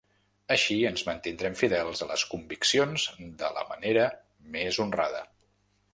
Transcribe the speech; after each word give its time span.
Així, 0.53 0.77
ens 0.89 1.03
mantindrem 1.09 1.57
fidels 1.59 2.01
a 2.05 2.09
les 2.13 2.25
conviccions 2.33 3.07
de 3.45 3.53
la 3.59 3.67
manera 3.75 4.11
més 4.57 4.81
honrada. 4.87 5.25